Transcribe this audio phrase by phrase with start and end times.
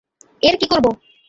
[0.43, 0.89] এর কী করবো?